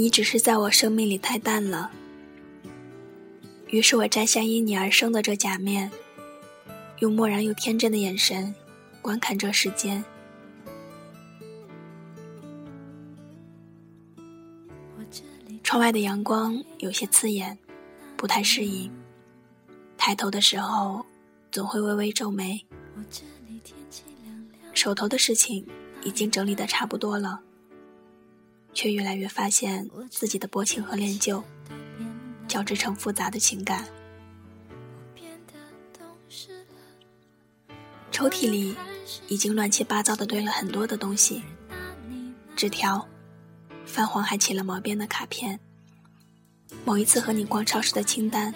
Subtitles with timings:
[0.00, 1.90] 你只是在我生命里太淡了。
[3.66, 5.90] 于是我摘下因你而生的这假面，
[7.00, 8.54] 用漠然又天真的眼神
[9.02, 10.02] 观看这世间。
[15.62, 17.58] 窗外的阳光有些刺眼，
[18.16, 18.90] 不太适应。
[19.98, 21.04] 抬头的时候，
[21.52, 22.64] 总会微微皱眉。
[24.72, 25.66] 手头的事情
[26.02, 27.42] 已经整理的差不多了，
[28.72, 31.42] 却越来越发现自己的薄情和恋旧。
[32.48, 33.84] 交织成复杂的情感。
[38.10, 38.74] 抽屉里
[39.28, 41.44] 已经乱七八糟的堆了很多的东西，
[42.56, 43.08] 纸条，
[43.86, 45.60] 泛黄还起了毛边的卡片，
[46.84, 48.52] 某一次和你逛超市的清单，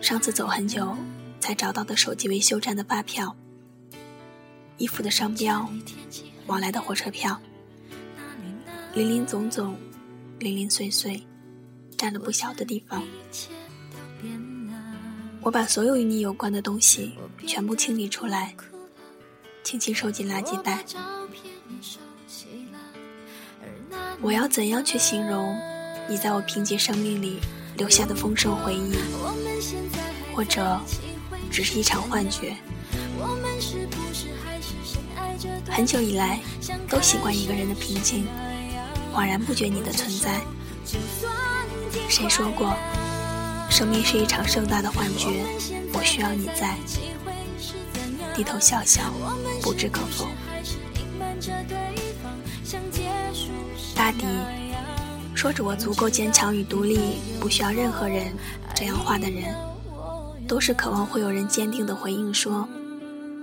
[0.00, 0.96] 上次走很久
[1.38, 3.36] 才找到的手机维修站的发票，
[4.78, 5.70] 衣服的商标，
[6.46, 7.38] 往来的火车票，
[8.94, 9.74] 零零总总，
[10.38, 11.22] 零零碎碎。
[11.96, 13.00] 占了不小的地方，
[15.40, 17.12] 我把所有与你有关的东西
[17.46, 18.52] 全部清理出来，
[19.62, 20.84] 轻轻收进垃圾袋。
[24.20, 25.56] 我要怎样去形容
[26.08, 27.38] 你在我贫瘠生命里
[27.76, 28.96] 留下的丰盛回忆？
[30.34, 30.80] 或者，
[31.52, 32.56] 只是一场幻觉？
[35.70, 36.40] 很久以来，
[36.88, 38.26] 都习惯一个人的平静，
[39.14, 40.40] 恍然不觉你的存在。
[42.08, 42.74] 谁说过，
[43.70, 45.44] 生命是一场盛大的幻觉？
[45.92, 46.76] 我需要你在，
[48.34, 49.12] 低头笑笑，
[49.62, 50.26] 不置可否。
[53.94, 54.24] 大抵，
[55.34, 56.98] 说着我足够坚强与独立，
[57.38, 58.32] 不需要任何人
[58.74, 59.54] 这样话的人，
[60.48, 62.66] 都是渴望会有人坚定的回应说，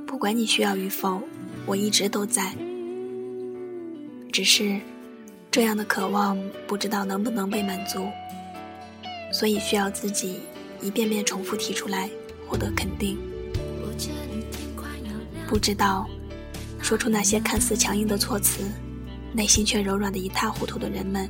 [0.07, 1.21] 不管你需要与否，
[1.65, 2.53] 我一直都在。
[4.31, 4.79] 只是，
[5.51, 8.07] 这样的渴望不知道能不能被满足。
[9.31, 10.39] 所以需要自己
[10.81, 12.09] 一遍遍重复提出来，
[12.47, 13.17] 获得肯定。
[15.47, 16.07] 不知道
[16.79, 18.63] 说出那些看似强硬的措辞，
[19.33, 21.29] 内心却柔软的一塌糊涂的人们，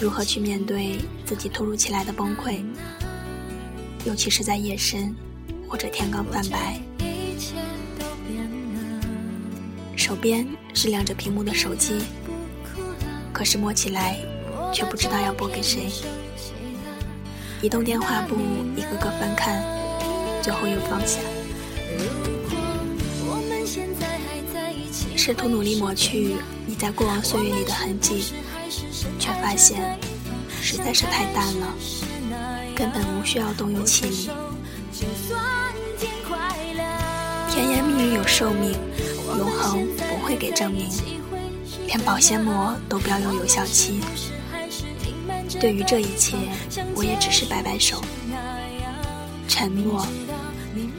[0.00, 2.64] 如何去面对自己突如其来的崩溃？
[4.04, 5.14] 尤其是在夜深
[5.68, 6.80] 或者天刚泛白，
[9.96, 11.98] 手边是亮着屏幕的手机，
[13.34, 14.16] 可是摸起来
[14.72, 15.90] 却不知道要拨给谁。
[17.60, 18.36] 移动电话簿
[18.76, 19.60] 一个个翻看，
[20.40, 21.18] 最后又放下。
[25.16, 26.36] 试图努力抹去
[26.66, 28.34] 你在过往岁月里的痕迹，
[29.18, 29.98] 却发现
[30.60, 31.74] 实在是太淡了，
[32.76, 34.30] 根本无需要动用气力。
[37.50, 38.78] 甜言蜜语有寿命，
[39.38, 40.88] 永恒不会给证明，
[41.86, 44.00] 连保鲜膜都标有有效期。
[45.60, 46.36] 对于这一切，
[46.94, 48.02] 我也只是摆摆手。
[49.46, 50.04] 沉默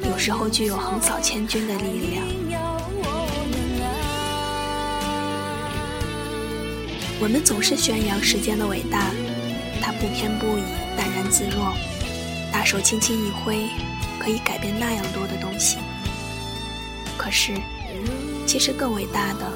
[0.03, 2.25] 有时候具有横扫千军的力量。
[7.19, 9.09] 我们总是宣扬时间的伟大，
[9.81, 10.63] 它不偏不倚，
[10.95, 11.73] 淡然自若，
[12.51, 13.67] 大手轻轻一挥，
[14.19, 15.77] 可以改变那样多的东西。
[17.17, 17.53] 可是，
[18.45, 19.54] 其实更伟大的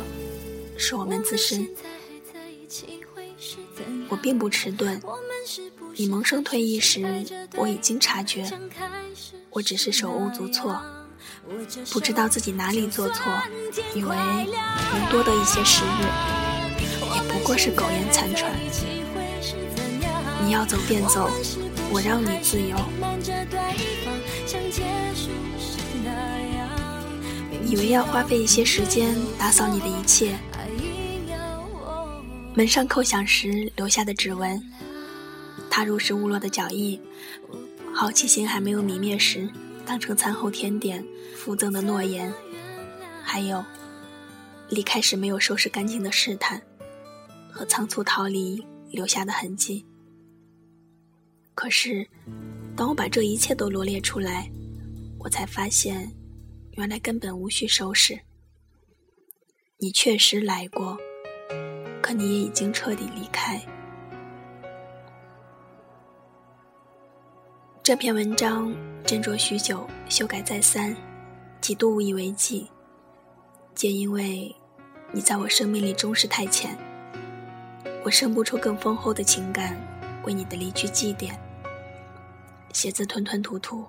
[0.79, 1.67] 是我们自身。
[4.07, 4.99] 我并不迟钝，
[5.95, 7.25] 你萌生退意时，
[7.55, 8.49] 我已经察觉。
[9.49, 10.81] 我只是手无足措，
[11.91, 13.31] 不知道自己哪里做错，
[13.93, 16.05] 以为能多得一些时日，
[17.13, 18.51] 也不过是苟延残喘。
[20.45, 21.29] 你要走便走，
[21.91, 22.77] 我让你自由。
[27.65, 30.39] 以为要花费一些时间打扫你的一切。
[32.59, 34.61] 门上叩响时留下的指纹，
[35.69, 37.01] 踏入时误落的脚印，
[37.95, 39.49] 好奇心还没有泯灭时
[39.85, 41.01] 当成餐后甜点
[41.37, 42.29] 附赠的诺言，
[43.23, 43.63] 还有
[44.69, 46.61] 离开时没有收拾干净的试探
[47.49, 48.61] 和仓促逃离
[48.91, 49.85] 留下的痕迹。
[51.55, 52.05] 可是，
[52.75, 54.51] 当我把这一切都罗列出来，
[55.17, 56.11] 我才发现，
[56.71, 58.19] 原来根本无需收拾。
[59.77, 60.97] 你确实来过。
[62.09, 63.61] 可你也已经彻底离开。
[67.83, 68.73] 这篇文章
[69.05, 70.95] 斟酌许久，修改再三，
[71.61, 72.67] 几度无以为继，
[73.75, 74.55] 皆因为
[75.11, 76.75] 你在我生命里终是太浅，
[78.03, 79.79] 我生不出更丰厚的情感
[80.25, 81.37] 为你的离去祭奠。
[82.73, 83.85] 写字吞吞吐吐，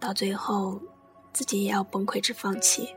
[0.00, 0.80] 到最后
[1.34, 2.88] 自己也要崩溃至放弃。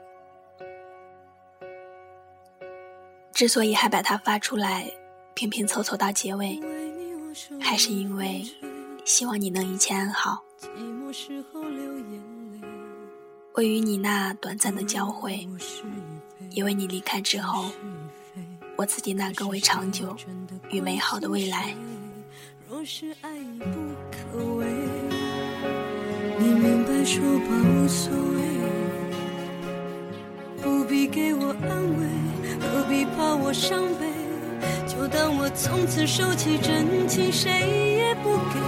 [3.36, 4.90] 之所以还把它发出来，
[5.34, 6.58] 拼拼凑凑到结尾，
[7.60, 8.50] 还是因为
[9.04, 10.42] 希望你能一切安好。
[13.56, 15.46] 为与你那短暂的交汇，
[16.52, 17.66] 也为你离开之后，
[18.78, 20.16] 我自己那更为长久
[20.70, 21.76] 与美好的未来。
[26.40, 28.40] 你明白说吧，无所谓，
[30.62, 32.08] 不必给我安慰，
[32.72, 34.06] 何必怕我伤悲？
[34.88, 37.50] 就当我从此收起真情，谁
[37.98, 38.60] 也不给。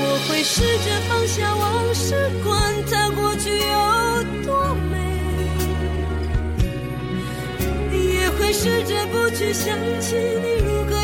[0.00, 2.14] 我会试着放下往事，
[2.44, 4.94] 管它过去有多美，
[7.92, 10.97] 也会试着不去想起你如何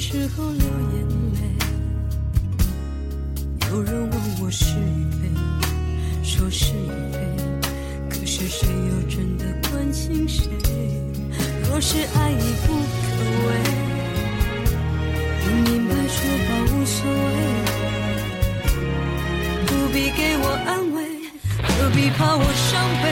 [0.00, 0.64] 时候流
[0.94, 1.40] 眼泪。
[3.70, 5.28] 有人问我是与非，
[6.24, 7.18] 说是与非，
[8.08, 10.48] 可是谁又真的关心谁？
[11.68, 12.80] 若是爱已不可
[13.46, 13.48] 为，
[15.44, 16.18] 你明白说
[16.48, 17.36] 吧，无所谓。
[19.66, 21.04] 不必给我安慰，
[21.62, 22.72] 何必怕我伤
[23.02, 23.04] 悲？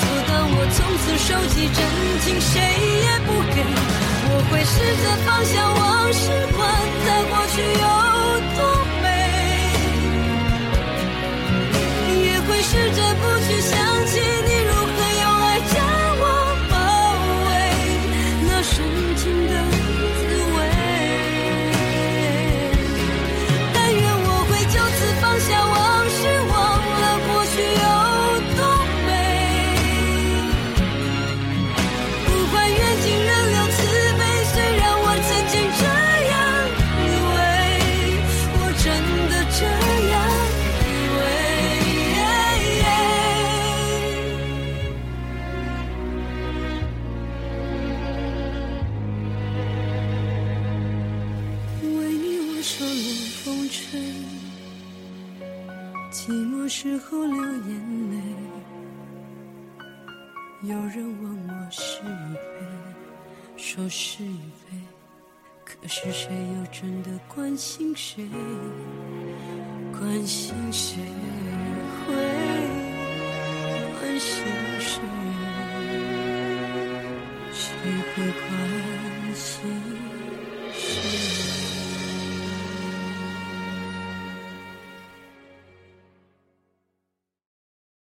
[0.00, 1.78] 就当我从此收起真
[2.24, 2.56] 情，谁
[3.04, 3.58] 也不给。
[4.50, 6.30] 会试着放下往事，
[39.50, 40.14] 这样
[40.84, 41.18] 以为，
[51.96, 52.94] 为你我受冷
[53.44, 53.78] 风吹
[56.10, 57.70] 寂寞时候流眼
[58.10, 58.14] 泪。
[60.62, 62.66] 有人问我是与非，
[63.56, 64.36] 说是与
[64.66, 64.76] 非，
[65.64, 68.28] 可是谁又真的关心谁？
[69.98, 71.02] 关心谁
[72.06, 72.14] 会
[73.98, 74.44] 关心
[74.78, 75.00] 谁？
[77.52, 77.74] 谁
[78.14, 78.77] 会关？